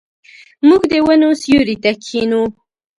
[0.67, 2.41] موږ د ونو سیوري ته کښینو.